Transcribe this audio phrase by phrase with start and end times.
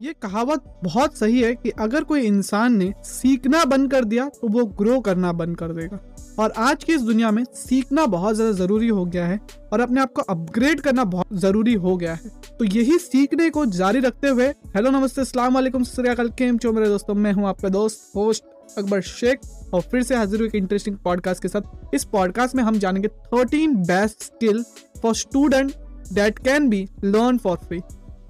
[0.00, 4.48] ये कहावत बहुत सही है कि अगर कोई इंसान ने सीखना बंद कर दिया तो
[4.48, 5.98] वो ग्रो करना बंद कर देगा।
[6.38, 9.38] और आज की इस दुनिया में सीखना बहुत ज़्यादा ज़रूरी हो गया है
[9.72, 13.64] और अपने आप को अपग्रेड करना बहुत ज़रूरी हो गया है। तो यही सीखने को
[13.68, 17.68] जारी रखते हुए, हेलो, नमस्ते, अस्सलाम वालेकुम सरियाकल केम चो मेरे दोस्तों, मैं हूँ आपका
[17.70, 19.40] दोस्त होस्ट अकबर शेख,
[19.74, 23.76] और फिर से हाजिर हुई इंटरेस्टिंग पॉडकास्ट के साथ। इस पॉडकास्ट में हम जानेंगे thirteen
[23.76, 24.64] best skill
[25.02, 25.72] for student
[26.12, 27.80] that can be learn for free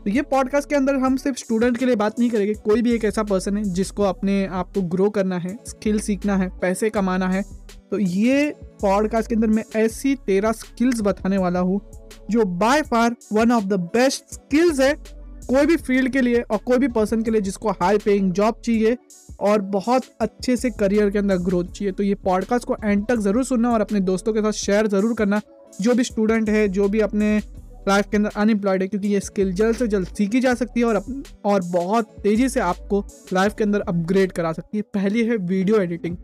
[0.07, 2.93] तो ये पॉडकास्ट के अंदर हम सिर्फ़ स्टूडेंट के लिए बात नहीं करेंगे। कोई भी
[2.93, 6.91] एक ऐसा पर्सन है जिसको अपने आप को ग्रो करना है स्किल सीखना है, पैसे
[6.91, 7.42] कमाना है।
[7.91, 11.80] तो ये पॉडकास्ट के अंदर मैं ऐसी तेरह स्किल्स बताने वाला हूँ,
[12.30, 14.92] जो by far one of the best skills है
[15.48, 18.60] कोई भी फ़ील्ड के लिए और कोई भी पर्सन के लिए जिसको हाई पेइंग जॉब
[18.65, 18.96] चाहिए
[19.41, 23.18] और बहुत अच्छे से करियर के अंदर ग्रोथ चाहिए। तो ये पॉडकास्ट को एंड तक
[23.18, 25.41] ज़रूर सुनना और अपने दोस्तों के साथ शेयर ज़रूर करना।
[25.80, 27.41] जो भी स्टूडेंट है, जो भी अपने
[27.88, 30.86] लाइफ के अंदर अनएम्प्लॉयड है, क्योंकि ये स्किल जल्द से जल्द सीखी जा सकती है
[30.86, 31.02] और
[31.45, 35.80] और बहुत तेज़ी से आपको लाइफ के अंदर अपग्रेड करा सकती है। पहली है वीडियो
[35.80, 36.16] एडिटिंग।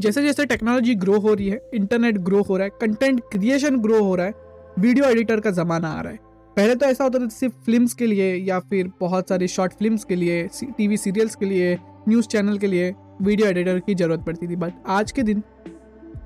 [0.00, 4.02] जैसे जैसे टेक्नोलॉजी ग्रो हो रही है, इंटरनेट ग्रो हो रहा है, कंटेंट क्रिएशन ग्रो
[4.04, 4.34] हो रहा है,
[4.78, 6.18] वीडियो एडिटर का ज़माना आ रहा है।
[6.56, 10.04] पहले तो ऐसा होता था सिर्फ़ फिल्म्स के लिए या फिर बहुत सारी शॉर्ट फिल्म्स
[10.04, 10.42] के लिए
[10.78, 11.74] टीवी सीरियल्स के लिए,
[12.08, 15.42] न्यूज़ चैनल के लिए वीडियो एडिटर की ज़रूरत पड़ती थी। बट आज के दिन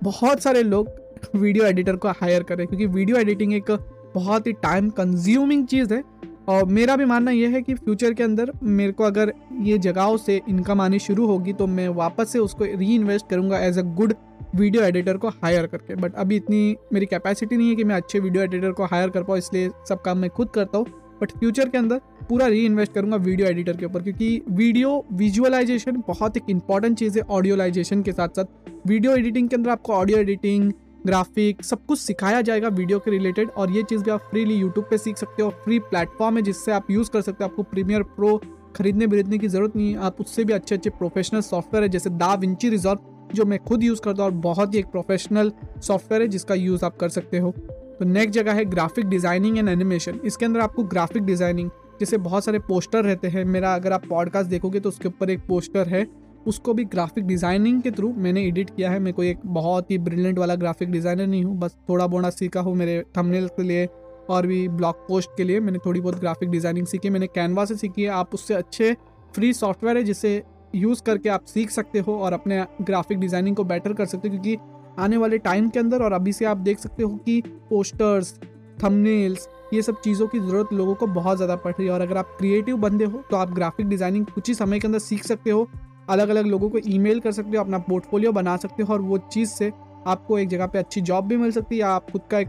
[0.03, 0.89] बहुत सारे लोग
[1.37, 3.71] वीडियो एडिटर को हायर करें क्योंकि वीडियो एडिटिंग एक
[4.15, 6.03] बहुत ही टाइम कंज्यूमिंग चीज़ है।
[6.49, 10.17] और मेरा भी मानना यह है कि फ्यूचर के अंदर मेरे को अगर ये जगहों
[10.17, 13.83] से इनकम आनी शुरू होगी तो मैं वापस से उसको री इन्वेस्ट करूँगा as a
[13.97, 14.15] good
[14.57, 18.21] video editor को हायर करके। बट अभी इतनी मेरी कैपेसिटी नहीं है कि मैं अच्छे
[18.21, 20.87] वीडियो एडिटर को हायर कर पाऊँ, इसलिए सब काम मैं खुद करता हूँ।
[21.21, 26.03] बट फ्यूचर के अंदर पूरा री इन्वेस्ट करूँगा वीडियो एडिटर के ऊपर, क्योंकि वीडियो विजुअलाइजेशन
[26.09, 30.19] बहुत एक इंपॉर्टेंट चीज़ है ऑडियोलाइजेशन के साथ साथ वीडियो एडिटिंग के अंदर आपको ऑडियो
[30.19, 30.73] एडिटिंग
[31.07, 34.87] ग्राफिक सब कुछ सिखाया जाएगा वीडियो के रिलेटेड और ये चीज़ भी आप फ्रीली यूट्यूब
[34.91, 38.03] पे सीख सकते हो फ्री प्लेटफॉर्म है जिससे आप यूज़ कर सकते हो। आपको प्रीमियर
[38.03, 38.37] प्रो
[38.77, 42.11] खरीदने खरीदने की ज़रूरत नहीं है, आप उससे भी अच्छे अच्छे प्रोफेशनल सॉफ्टवेयर है, जैसे
[42.13, 46.23] दा विंची रिजॉल्व जो मैं खुद यूज़ करता हूँ और बहुत ही एक प्रोफेशनल सॉफ्टवेयर
[46.23, 47.51] है जिसका यूज़ आप कर सकते हो।
[47.99, 51.71] तो नेक्स्ट जगह है ग्राफिक डिज़ाइनिंग एंड एनिमेशन इसके अंदर आपको ग्राफिक डिज़ाइनिंग
[52.01, 55.41] जैसे बहुत सारे पोस्टर रहते हैं। मेरा अगर आप पॉडकास्ट देखोगे तो उसके ऊपर एक
[55.49, 56.07] पोस्टर है।
[56.49, 59.99] उसको भी ग्राफिक डिज़ाइनिंग के थ्रू मैंने एडिट किया है। मैं कोई एक बहुत ही
[60.01, 63.87] ब्रिलियंट वाला ग्राफिक डिज़ाइनर नहीं हूँ, बस थोड़ा बोड़ा सीखा हूँ मेरे थंबनेल के लिए
[64.31, 67.77] और भी ब्लॉग पोस्ट के लिए। मैंने थोड़ी बहुत ग्राफिक डिज़ाइनिंग सीखी, मैंने कैनवा से
[67.77, 68.93] सीखी है। आप उससे अच्छे
[69.35, 70.43] फ्री सॉफ्टवेयर है जिसे
[70.75, 74.33] यूज़ करके आप सीख सकते हो और अपने ग्राफिक डिज़ाइनिंग को बेटर कर सकते हो
[74.33, 74.57] क्योंकि
[74.99, 78.33] आने वाले टाइम के अंदर और अभी से आप देख सकते हो कि पोस्टर्स
[78.79, 82.17] थंबनेल्स ये सब चीज़ों की ज़रूरत लोगों को बहुत ज़्यादा पड़ रही है। और अगर
[82.17, 85.51] आप क्रिएटिव बंदे हो तो आप ग्राफिक डिज़ाइनिंग कुछ ही समय के अंदर सीख सकते
[85.51, 85.69] हो।
[86.11, 89.19] अलग अलग लोगों को ईमेल कर सकते हो, अपना पोर्टफोलियो बना सकते हो और वो
[89.33, 89.73] चीज़ से
[90.07, 92.49] आपको एक जगह पे अच्छी जॉब भी मिल सकती है या आप खुद का एक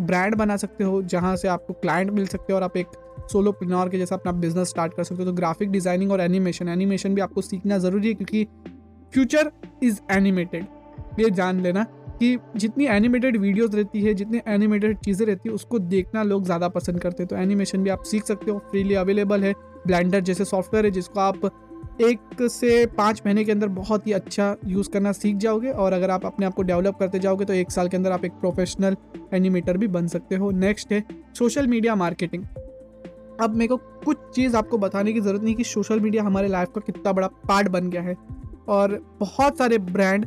[0.00, 2.86] ब्रांड बना सकते हो, जहाँ से आपको क्लाइंट मिल सकते हो और आप एक
[3.32, 6.68] सोलो पिनौर के जैसा अपना बिज़नेस स्टार्ट कर सकते हो। तो ग्राफिक डिज़ाइनिंग और एनिमेशन
[6.68, 8.44] एनिमेशन भी आपको सीखना ज़रूरी है क्योंकि
[9.12, 9.50] फ्यूचर
[9.82, 10.66] इज़ एनिमेटेड।
[11.20, 11.82] ये जान लेना
[12.20, 16.68] कि जितनी एनिमेटेड वीडियोस रहती है, जितनी एनिमेटेड चीज़ें रहती है, उसको देखना लोग ज़्यादा
[16.70, 19.52] पसंद करते हैं। तो एनिमेशन भी आप सीख सकते हो, फ्रीली अवेलेबल है।
[19.86, 21.50] ब्लेंडर जैसे सॉफ्टवेयर है जिसको आप
[22.00, 26.10] एक से पाँच महीने के अंदर बहुत ही अच्छा यूज़ करना सीख जाओगे और अगर
[26.10, 28.96] आप अपने आप को डेवलप करते जाओगे तो एक साल के अंदर आप एक प्रोफेशनल
[29.34, 31.02] एनिमेटर भी बन सकते हो। नेक्स्ट है
[31.38, 32.44] सोशल मीडिया मार्केटिंग
[33.40, 36.68] अब मेरे को कुछ चीज़ आपको बताने की ज़रूरत नहीं कि सोशल मीडिया हमारे लाइफ
[36.74, 38.14] का कितना बड़ा पार्ट बन गया है।
[38.68, 40.26] और बहुत सारे ब्रांड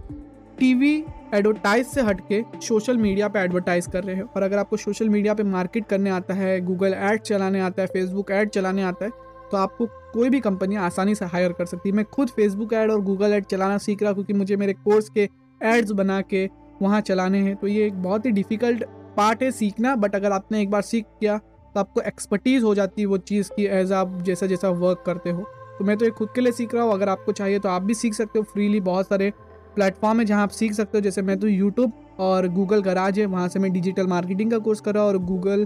[0.59, 0.94] टीवी
[1.33, 5.33] एडवर्टाइज से हटके सोशल मीडिया पे एडवर्टाइज कर रहे हैं। और अगर आपको सोशल मीडिया
[5.33, 9.12] पे मार्केट करने आता है गूगल ऐड चलाने आता है फेसबुक ऐड चलाने आता है
[9.51, 12.91] तो आपको कोई भी कंपनी आसानी से हायर कर सकती है। मैं खुद फेसबुक ऐड
[12.91, 15.29] और गूगल ऐड चलाना सीख रहा हूँ क्योंकि मुझे मेरे कोर्स के
[15.62, 16.50] एड्स बना के
[16.81, 18.84] वहाँ चलाने हैं। तो ये एक बहुत ही डिफ़िकल्ट
[19.18, 23.01] पार्ट है सीखना बट अगर आपने एक बार सीख किया तो आपको एक्सपर्टीज़ हो जाती
[23.01, 25.44] है वो चीज़ की एज आप जैसा जैसा वर्क करते हो।
[25.78, 27.81] तो मैं तो ये खुद के लिए सीख रहा हूँ। अगर आपको चाहिए तो आप
[27.81, 29.31] भी सीख सकते हो। फ्रीली बहुत सारे
[29.75, 33.25] प्लेटफॉर्म है जहाँ आप सीख सकते हो। जैसे मैं तो यूट्यूब और गूगल गराज है,
[33.25, 35.66] वहाँ से मैं डिजिटल मार्केटिंग का कोर्स कर रहा हूँ और गूगल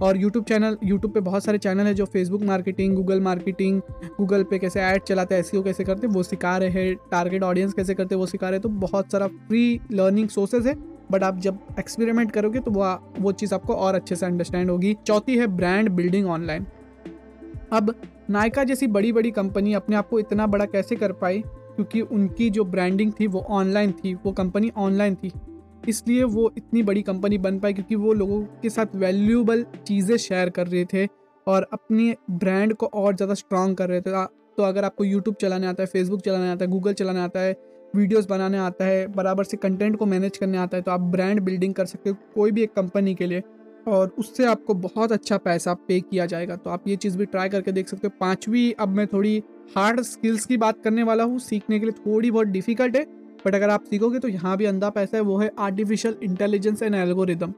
[0.00, 3.80] और यूट्यूब चैनल यूट्यूब पे बहुत सारे चैनल है जो Facebook marketing Google marketing
[4.18, 7.72] Google पे कैसे ऐड चलाते हैं ऐसी कैसे करते वो सिखा रहे हैं टारगेट ऑडियंस
[7.72, 10.74] कैसे करते वो सिखा रहे हैं। तो बहुत सारा फ्री लर्निंग सोर्सेज है
[11.12, 12.84] बट आप जब एक्सपेरिमेंट करोगे तो वो
[13.20, 16.66] वो चीज़ आपको और अच्छे से अंडरस्टैंड होगी। चौथी है ब्रांड बिल्डिंग ऑनलाइन
[17.72, 17.94] अब
[18.30, 21.42] नायका जैसी बड़ी बड़ी कंपनी अपने आप को इतना बड़ा कैसे कर पाई?
[21.76, 25.32] क्योंकि उनकी जो ब्रांडिंग थी वो ऑनलाइन थी, वो कंपनी ऑनलाइन थी।
[25.88, 30.50] इसलिए वो इतनी बड़ी कंपनी बन पाई क्योंकि वो लोगों के साथ वैल्यूबल चीज़ें शेयर
[30.50, 31.06] कर रहे थे
[31.46, 34.24] और अपनी ब्रांड को और ज़्यादा स्ट्रॉन्ग कर रहे थे।
[34.58, 37.56] तो अगर आपको यूट्यूब चलाने आता है फेसबुक चलाने आता है गूगल चलाने आता है
[37.94, 41.40] वीडियोस बनाने आता है, बराबर से कंटेंट को मैनेज करने आता है तो आप ब्रांड
[41.40, 43.42] बिल्डिंग कर सकते हो कोई भी एक कंपनी के लिए
[43.88, 47.48] और उससे आपको बहुत अच्छा पैसा पे किया जाएगा। तो आप ये चीज़ भी ट्राई
[47.48, 49.42] करके देख सकते हो। पांचवी, अब मैं थोड़ी
[49.76, 53.02] हार्ड स्किल्स की बात करने वाला हूँ, सीखने के लिए थोड़ी बहुत डिफ़िकल्ट है
[53.46, 56.94] बट अगर आप सीखोगे तो यहाँ भी अंधा पैसा है, वो है artificial intelligence and
[56.94, 57.54] algorithm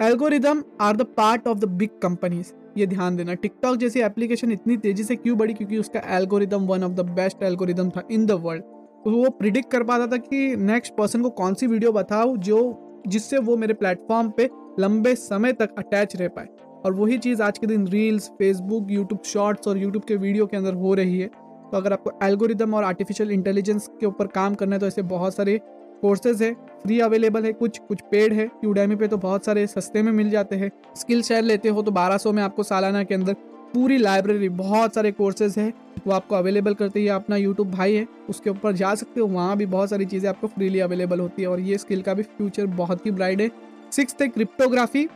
[0.00, 4.76] algorithm are the part of the big companies ये ध्यान देना टिकटॉक जैसी एप्लीकेशन इतनी
[4.76, 8.32] तेज़ी से क्यों बढ़ी क्योंकि उसका algorithm one of the best algorithm था इन द
[8.42, 8.62] वर्ल्ड
[9.04, 13.02] तो वो प्रिडिक्ट कर पाता था कि नेक्स्ट पर्सन को कौन सी वीडियो बताओ जो,
[13.08, 14.48] जिससे वो मेरे प्लेटफॉर्म पे
[14.80, 16.48] लंबे समय तक अटैच रह पाए।
[16.84, 20.56] और वही चीज़ आज के दिन रील्स फेसबुक यूट्यूब शॉर्ट्स और यूट्यूब के वीडियो के
[20.56, 21.30] अंदर हो रही है।
[21.72, 25.34] तो अगर आपको एल्गोरिदम और आर्टिफिशियल इंटेलिजेंस के ऊपर काम करना है तो ऐसे बहुत
[25.34, 25.60] सारे
[26.02, 26.52] कोर्सेज है।
[26.82, 30.30] फ्री अवेलेबल है, कुछ कुछ पेड है। यूडेमी पे तो बहुत सारे सस्ते में मिल
[30.30, 33.34] जाते हैं। स्किल शेयर लेते हो तो 1200 में आपको सालाना के अंदर
[33.74, 35.72] पूरी लाइब्रेरी बहुत सारे कोर्सेज है,
[36.06, 39.56] वो आपको अवेलेबल करते हैं। अपना यूट्यूब भाई है, उसके ऊपर जा सकते हो, वहाँ
[39.56, 42.66] भी बहुत सारी चीज़ें आपको फ्रीली अवेलेबल होती है। और ये स्किल का भी फ्यूचर
[42.66, 43.50] बहुत ही ब्राइट है।
[43.92, 45.08] सिक्स है क्रिप्टोग्राफी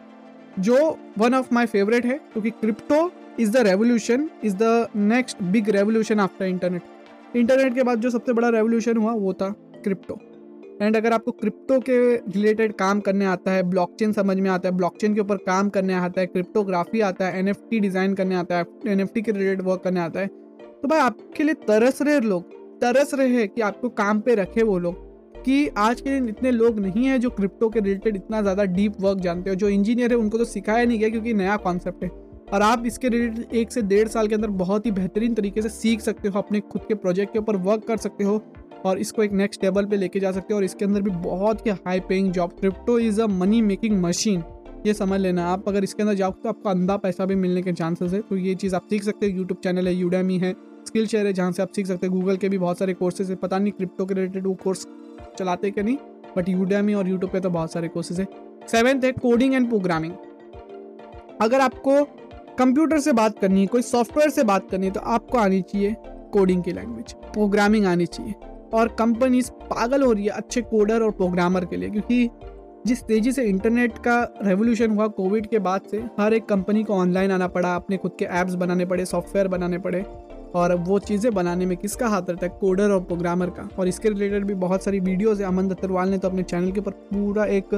[0.58, 0.76] जो
[1.18, 3.10] वन ऑफ़ माई फेवरेट है, क्योंकि crypto
[3.40, 8.32] is the revolution is the next big revolution after internet internet के बाद जो सबसे
[8.32, 9.50] बड़ा रेवोल्यूशन हुआ, वो था
[9.84, 10.18] क्रिप्टो
[10.82, 14.74] एंड अगर आपको क्रिप्टो के रिलेटेड काम करने आता है ब्लॉकचेन समझ में आता है
[14.76, 18.66] ब्लॉकचेन के ऊपर काम करने आता है क्रिप्टोग्राफी आता है एनएफटी डिज़ाइन करने आता है
[18.88, 22.42] एनएफटी के रिलेटेड वर्क करने आता है तो भाई आपके लिए तरस रहे लोग,
[22.80, 24.94] तरस रहे हैं कि आपको काम पे रखे वो लोग,
[25.44, 29.00] कि आज के दिन इतने लोग नहीं है जो क्रिप्टो के रिलेटेड इतना ज़्यादा डीप
[29.00, 32.10] वर्क जानते हो, जो इंजीनियर है, उनको तो सिखाया नहीं गया क्योंकि नया कॉन्सेप्ट है।
[32.52, 35.68] और आप इसके रिलेटेड एक से डेढ़ साल के अंदर बहुत ही बेहतरीन तरीके से
[35.68, 38.42] सीख सकते हो, अपने खुद के प्रोजेक्ट के ऊपर वर्क कर सकते हो
[38.84, 41.66] और इसको एक नेक्स्ट लेवल पे लेके जा सकते हो और इसके अंदर भी बहुत
[41.66, 44.42] ही high paying job crypto is a money making machine
[44.86, 47.72] ये समझ लेना, आप अगर इसके अंदर जाओ तो आपको अंधा पैसा भी मिलने के
[47.72, 50.52] चांसेस है। तो ये चीज़ आप सीख सकते हो यूट्यूब चैनल है यूडेमी है
[50.86, 53.30] स्किल शेयर है, जहाँ से आप सीख सकते हैं। गूगल के भी बहुत सारे कोर्सेज
[53.30, 54.86] है। पता नहीं क्रिप्टो के रिलेटेड वो कोर्स
[55.38, 55.96] चलाते कि नहीं
[56.36, 58.26] बट यूडेमी और यूट्यूब पे तो बहुत सारे कोर्सेज है।
[58.68, 60.12] सेवेंथ है कोडिंग एंड प्रोग्रामिंग
[61.40, 61.98] अगर आपको
[62.58, 65.96] कंप्यूटर से बात करनी है, कोई सॉफ्टवेयर से बात करनी है तो आपको आनी चाहिए
[66.32, 68.34] कोडिंग की लैंग्वेज प्रोग्रामिंग आनी चाहिए।
[68.74, 72.28] और कंपनीज़ पागल हो रही है अच्छे कोडर और प्रोग्रामर के लिए, क्योंकि
[72.86, 76.94] जिस तेज़ी से इंटरनेट का रेवोल्यूशन हुआ कोविड के बाद से, हर एक कंपनी को
[76.94, 80.04] ऑनलाइन आना पड़ा, अपने खुद के ऐप्स बनाने पड़े सॉफ्टवेयर बनाने पड़े,
[80.54, 82.52] और वो चीज़ें बनाने में किसका हाथ रहता है?
[82.60, 86.18] कोडर और प्रोग्रामर का। और इसके रिलेटेड भी बहुत सारी वीडियोज़ है। अमन दत्तरवाल ने
[86.18, 87.74] तो अपने चैनल के ऊपर पूरा एक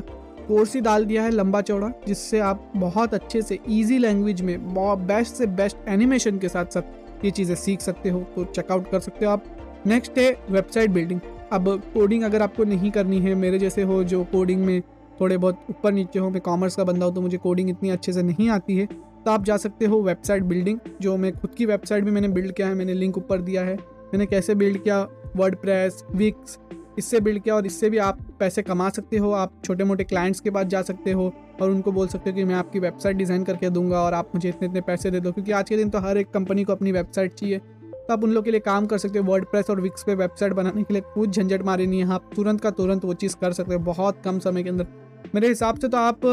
[0.49, 4.75] कोर्स ही डाल दिया है लंबा चौड़ा, जिससे आप बहुत अच्छे से ईजी लैंग्वेज में
[5.07, 9.01] बेस्ट से बेस्ट एनिमेशन के साथ साथ ये चीज़ें सीख सकते हो तो चेकआउट कर
[9.01, 9.45] सकते हो आप।
[9.87, 11.21] नेक्स्ट है वेबसाइट बिल्डिंग
[11.53, 14.81] अब कोडिंग अगर आपको नहीं करनी है, मेरे जैसे हो जो कोडिंग में
[15.21, 18.13] थोड़े बहुत ऊपर नीचे हो, मैं कॉमर्स का बंदा हूँ तो मुझे कोडिंग इतनी अच्छे
[18.13, 21.67] से नहीं आती है तो आप जा सकते हो वेबसाइट बिल्डिंग जो मैं खुद की
[21.67, 25.07] वेबसाइट भी मैंने बिल्ड किया है, मैंने लिंक ऊपर दिया है, मैंने कैसे बिल्ड किया
[25.37, 26.59] वर्ड प्रेस विक्स
[26.99, 30.41] इससे बिल्ड किया और इससे भी आप पैसे कमा सकते हो, आप छोटे मोटे क्लाइंट्स
[30.41, 33.45] के पास जा सकते हो और उनको बोल सकते हो कि मैं आपकी वेबसाइट डिज़ाइन
[33.45, 35.99] करके दूँगा और आप मुझे इतने इतने पैसे दे दो। क्योंकि आज के दिन तो
[36.01, 38.99] हर एक कंपनी को अपनी वेबसाइट चाहिए। तो आप उन लोग के लिए काम कर
[38.99, 42.13] सकते हो वर्ड और विक्स पे वेबसाइट बनाने के लिए कुछ झंझट मारे नहीं है।
[42.13, 44.87] आप तुरंत का तुरंत वो चीज़ कर सकते हो, बहुत कम समय के अंदर।
[45.35, 46.27] मेरे हिसाब से तो आप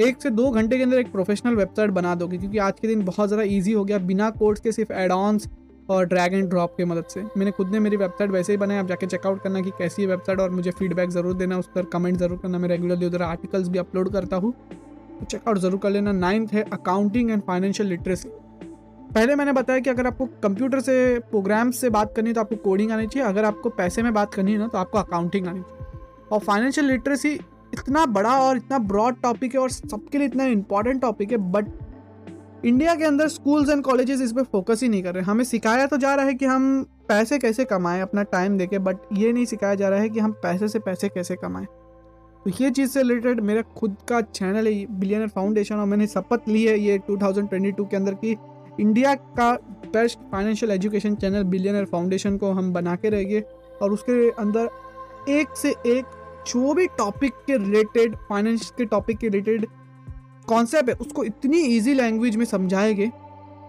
[0.00, 3.04] एक से दो घंटे के अंदर एक प्रोफेशनल वेबसाइट बना दोगे, क्योंकि आज के दिन
[3.04, 5.48] बहुत ज़्यादा ईजी हो गया। बिना कोर्स के सिर्फ़ एड ऑन्स
[5.88, 8.80] और ड्रैग एंड ड्रॉप की मदद से। मैंने खुद ने मेरी वेबसाइट वैसे ही बनाया
[8.80, 11.84] आप जाके चेकआउट करना कि कैसी है वेबसाइट और मुझे फीडबैक ज़रूर देना, उस पर
[11.92, 14.52] कमेंट ज़रूर करना। मैं रेगुलरली उधर आर्टिकल्स भी अपलोड करता हूँ।
[15.18, 18.28] तो चेकआउट ज़रूर कर लेना। नाइन्थ है अकाउंटिंग एंड फाइनेंशियल लिटरेसी
[19.08, 22.56] पहले मैंने बताया कि अगर आपको कंप्यूटर से प्रोग्राम से बात करनी है तो आपको
[22.64, 25.60] कोडिंग आनी चाहिए। अगर आपको पैसे में बात करनी है ना तो आपको अकाउंटिंग आनी
[25.60, 27.32] चाहिए। और फाइनेंशियल लिटरेसी
[27.74, 31.66] इतना बड़ा और इतना ब्रॉड टॉपिक है और सबके लिए इतना इंपॉर्टेंट टॉपिक है बट
[32.66, 35.86] इंडिया के अंदर स्कूल्स एंड कॉलेजेस इस पर फोकस ही नहीं कर रहे। हमें सिखाया
[35.86, 39.44] तो जा रहा है कि हम पैसे कैसे कमाएँ, अपना टाइम देके बट ये नहीं
[39.44, 43.02] सिखाया जा रहा है कि हम पैसे से पैसे कैसे कमाएँ। तो ये चीज़ से
[43.02, 47.86] रिलेटेड मेरा खुद का चैनल है बिलियनर फाउंडेशन और मैंने शपथ ली है ये 2022
[47.90, 48.36] के अंदर की
[48.80, 49.52] इंडिया का
[49.86, 53.40] best financial education channel Billionaire Foundation को हम बना के रहेंगे
[53.82, 54.68] और उसके अंदर
[55.28, 56.04] एक से एक
[56.46, 59.66] जो भी टॉपिक के रिलेटेड फाइनेंस के टॉपिक के रिलेटेड
[60.48, 63.10] कॉन्सेप्ट है, उसको इतनी ईजी लैंग्वेज में समझाएँगे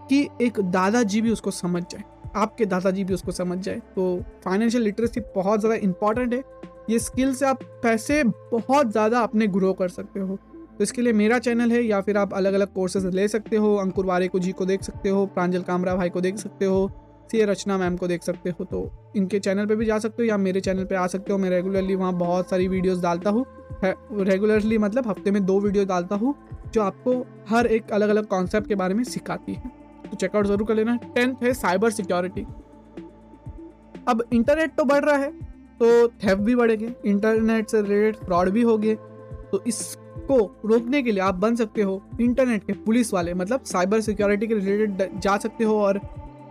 [0.09, 2.03] कि एक दादाजी भी उसको समझ जाए।
[2.35, 6.43] आपके दादाजी भी उसको समझ जाए। तो फाइनेंशियल लिटरेसी बहुत ज़्यादा इंपॉर्टेंट है।
[6.89, 10.35] ये स्किल से आप पैसे बहुत ज़्यादा अपने ग्रो कर सकते हो।
[10.77, 13.75] तो इसके लिए मेरा चैनल है, या फिर आप अलग अलग कोर्सेज ले सकते हो।
[13.75, 16.89] अंकुर वारे को जी को देख सकते हो, प्रांजल कामरा भाई को देख सकते हो
[17.29, 20.27] सी रचना मैम को देख सकते हो। तो इनके चैनल पे भी जा सकते हो,
[20.29, 23.45] या मेरे चैनल पे आ सकते हो। मैं रेगुलरली वहाँ बहुत सारी वीडियोस डालता हूँ।
[23.83, 26.33] रेगुलरली मतलब हफ़्ते में दो वीडियो डालता हूँ।
[26.67, 27.13] जो आपको
[27.49, 29.71] हर एक अलग अलग कॉन्सेप्ट के बारे में सिखाती है।
[30.03, 32.45] तो चेकआउट ज़रूर कर लेना। टेंथ है साइबर सिक्योरिटी
[34.07, 35.31] अब इंटरनेट तो बढ़ रहा है
[35.79, 38.95] तो थेफ भी बढ़ेंगे इंटरनेट से रिलेटेड फ्रॉड भी होंगे।
[39.51, 44.01] तो इसको रोकने के लिए आप बन सकते हो इंटरनेट के पुलिस वाले मतलब साइबर
[44.01, 45.99] सिक्योरिटी के रिलेटेड जा सकते हो और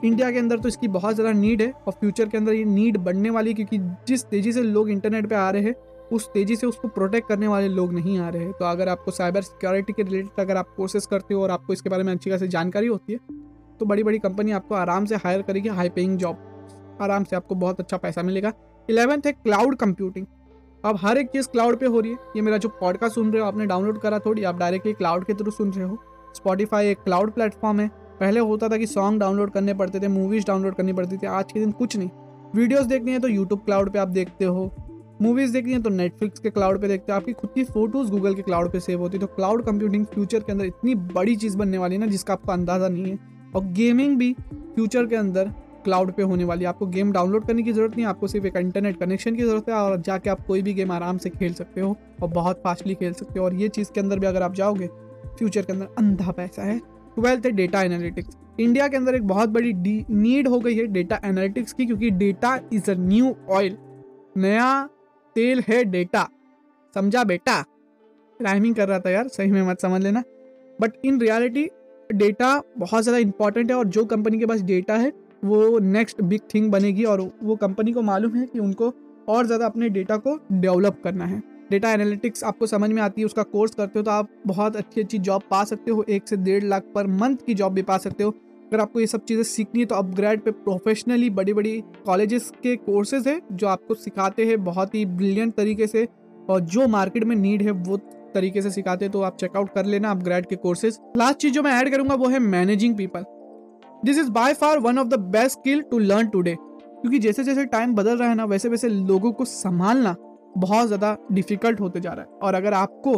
[0.05, 2.97] इंडिया के अंदर तो इसकी बहुत ज़्यादा नीड है और फ्यूचर के अंदर ये नीड
[2.99, 5.75] बढ़ने वाली है क्योंकि जिस तेज़ी से लोग इंटरनेट पे आ रहे हैं
[6.13, 9.11] उस तेज़ी से उसको प्रोटेक्ट करने वाले लोग नहीं आ रहे हैं। तो अगर आपको
[9.11, 12.31] साइबर सिक्योरिटी के रिलेटेड अगर आप कोर्सेज करते हो और आपको इसके बारे में अच्छी
[12.31, 13.19] खासी जानकारी होती है
[13.81, 17.55] तो बड़ी बड़ी कंपनी आपको आराम से हायर करेगी हाई पेइंग जॉब आराम से आपको
[17.55, 18.53] बहुत अच्छा पैसा मिलेगा।
[18.89, 20.27] इलेवेंथ है क्लाउड कंप्यूटिंग
[20.85, 23.43] अब हर एक चीज़ क्लाउड पे हो रही है। ये मेरा जो पॉडकास्ट सुन रहे
[23.43, 25.99] हो, आपने डाउनलोड करा थोड़ी, आप डायरेक्टली क्लाउड के थ्रू सुन रहे हो।
[26.37, 27.89] स्पॉटीफाई एक क्लाउड प्लेटफॉर्म है।
[28.21, 31.53] पहले होता था कि सॉन्ग डाउनलोड करने पड़ते थे मूवीज़ डाउनलोड करनी पड़ती थी, आज
[31.53, 32.11] के दिन कुछ नहीं।
[32.55, 34.71] वीडियोस देखनी है तो यूट्यूब क्लाउड पे आप देखते हो।
[35.23, 38.35] मूवीज़ देखनी है तो नेटफ्लिक्स के क्लाउड पे देखते हो। आपकी खुद की फ़ोटोज़ गूगल
[38.35, 41.57] के क्लाउड पे सेव होती है। तो क्लाउड कंप्यूटिंग फ्यूचर के अंदर इतनी बड़ी चीज़
[41.59, 43.19] बनने वाली है ना, जिसका आपको अंदाज़ा नहीं है।
[43.55, 44.33] और गेमिंग भी
[44.75, 45.53] फ्यूचर के अंदर
[45.85, 48.57] क्लाउड पे होने वाली है। आपको गेम डाउनलोड करने की ज़रूरत नहीं आपको सिर्फ़ एक
[48.57, 51.81] इंटरनेट कनेक्शन की ज़रूरत है और जाके आप कोई भी गेम आराम से खेल सकते
[51.81, 54.55] हो और बहुत फास्टली खेल सकते हो। और ये चीज़ के अंदर भी अगर आप
[54.55, 54.87] जाओगे
[55.39, 56.79] फ्यूचर के अंदर अंधा पैसा है।
[57.17, 59.73] ट्वेल्थ है डेटा एनालिटिक्स इंडिया के अंदर एक बहुत बड़ी
[60.11, 63.77] नीड हो गई है डेटा एनालिटिक्स की, क्योंकि data is a new oil
[64.37, 64.89] नया
[65.37, 66.29] तेल है डेटा।
[66.97, 67.65] समझा बेटा?
[68.41, 70.23] राइमिंग कर रहा था यार, सही में मत समझ लेना।
[70.79, 71.69] बट इन रियलिटी
[72.11, 75.13] डेटा बहुत ज़्यादा इंपॉर्टेंट है और जो कंपनी के पास डेटा है,
[75.45, 78.93] वो नेक्स्ट बिग थिंग बनेगी और वो कंपनी को मालूम है कि उनको
[79.29, 83.27] और ज़्यादा अपने डेटा को डेवलप करना है। डेटा एनालिटिक्स आपको समझ में आती है,
[83.27, 86.37] उसका कोर्स करते हो तो आप बहुत अच्छी अच्छी जॉब पा सकते हो, एक से
[86.39, 88.35] डेढ़ लाख पर मंथ की जॉब भी पा सकते हो।
[88.67, 92.75] अगर आपको ये सब चीज़ें सीखनी है तो अपग्रेड पे प्रोफेशनली बड़ी बड़ी कॉलेजेस के
[92.79, 96.07] कोर्सेज है, जो आपको सिखाते हैं बहुत ही ब्रिलियंट तरीके से
[96.51, 97.97] और जो मार्केट में नीड है, वो
[98.35, 101.63] तरीके से सिखाते हैं तो आप चेकआउट कर लेना अपग्रेड के कोर्सेज लास्ट चीज़ जो
[101.63, 103.25] मैं ऐड करूँगा, वो है managing people
[104.05, 107.65] this is by far one of the best skill to learn today क्योंकि जैसे जैसे
[107.67, 110.15] टाइम बदल रहा है ना वैसे वैसे लोगों को संभालना
[110.59, 113.13] बहुत ज़्यादा डिफ़िकल्ट होते जा रहा है। और अगर आपको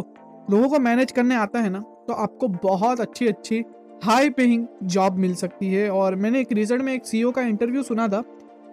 [0.51, 3.63] लोगों को मैनेज करने आता है ना तो आपको बहुत अच्छी अच्छी
[4.03, 7.83] हाई पेइंग जॉब मिल सकती है। और मैंने एक रिसेंट में एक सीईओ का इंटरव्यू
[7.83, 8.23] सुना था।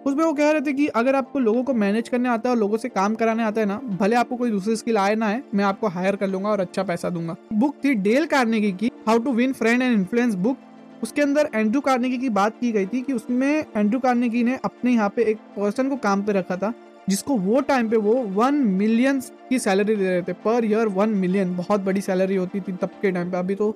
[0.05, 2.59] उसमें वो कह रहे थे कि अगर आपको लोगों को मैनेज करने आता है और
[2.59, 5.43] लोगों से काम कराने आता है ना, भले आपको कोई दूसरी स्किल आए ना है
[5.53, 9.19] मैं आपको हायर कर लूँगा और अच्छा पैसा दूँगा। बुक थी डेल कार्नेगी की how
[9.19, 10.57] to win friend and influence book
[11.03, 14.91] उसके अंदर एंड्रू कार्नेगी की बात की गई थी कि उसमें एंड्रू कार्नेगी ने अपने
[14.91, 16.73] यहाँ पे एक पर्सन को काम पे रखा था,
[17.09, 19.19] जिसको वो टाइम पे वो वन मिलियन
[19.49, 22.89] की सैलरी दे रहे थे। पर ईयर वन मिलियन बहुत बड़ी सैलरी होती थी तब
[23.01, 23.75] के टाइम पे। अभी तो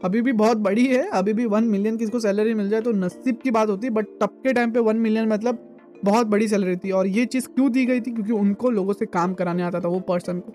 [0.00, 3.38] अभी भी बहुत बड़ी है, अभी भी वन मिलियन किसको सैलरी मिल जाए तो नसीब
[3.42, 5.66] की बात होती है बट तब के टाइम पे वन मिलियन मतलब
[6.04, 8.10] बहुत बड़ी सैलरी थी। और ये चीज़ क्यों दी गई थी?
[8.10, 10.52] क्योंकि उनको लोगों से काम कराने आता था वो पर्सन को।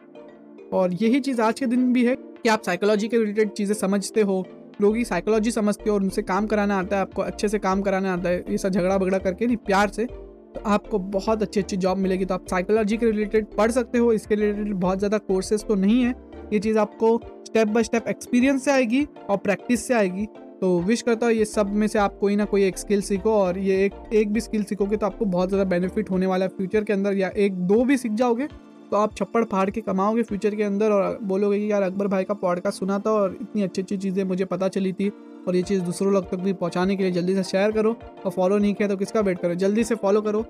[0.74, 4.22] और यही चीज़ आज के दिन भी है कि आप साइकोलॉजी के रिलेटेड चीज़ें समझते
[4.22, 4.46] हो,
[4.82, 7.82] लोग की साइकोलॉजी समझते हो और उनसे काम कराना आता है, आपको अच्छे से काम
[7.82, 11.60] कराना आता है, ये सब झगड़ा बगड़ा करके नहीं, प्यार से तो आपको बहुत अच्छी
[11.60, 15.18] अच्छी जॉब मिलेगी। तो आप साइकोलॉजी के रिलेटेड पढ़ सकते हो, इसके रिलेटेड बहुत ज़्यादा
[15.20, 16.14] कोर्सेज तो नहीं है,
[16.54, 17.18] ये चीज़ आपको
[17.56, 20.26] स्टेप बाय स्टेप एक्सपीरियंस से आएगी और प्रैक्टिस से आएगी।
[20.62, 23.34] तो विश करता हूँ ये सब में से आप कोई ना कोई एक स्किल सीखो
[23.34, 26.50] और ये एक एक भी स्किल सीखोगे तो आपको बहुत ज़्यादा बेनिफिट होने वाला है
[26.50, 28.48] फ्यूचर के अंदर या एक, दो भी सीख जाओगे
[28.92, 32.24] तो आप छप्पड़ फाड़ के कमाओगे फ्यूचर के अंदर और बोलोगे कि यार अकबर भाई
[32.24, 35.10] का पॉडकास्ट सुना था और इतनी अच्छी अच्छी चीज़ें मुझे पता चली थी
[35.48, 38.32] और ये चीज़ दूसरों लोग तक भी पहुँचाने के लिए जल्दी से शेयर करो और
[38.32, 39.56] फॉलो नहीं किया तो किसका वेट करो?
[39.56, 40.42] जल्दी से फॉलो करो।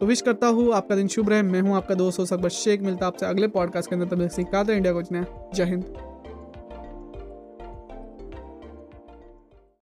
[0.00, 2.82] तो विश करता हूँ आपका दिन शुभ रहे। मैं हूँ आपका दोस्त हो सकबर शेख
[2.82, 6.07] मिलता आपसे अगले पॉडकास्ट के अंदर। तब सिखाते इंडिया कुछ नया जय हिंद।